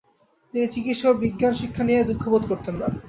[0.53, 2.87] তিনি চিকিৎসা ও বিজ্ঞান শিক্ষা নিয়ে দুঃখবোধ করতেন না।